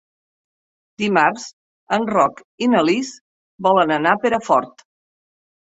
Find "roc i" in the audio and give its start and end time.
2.15-2.73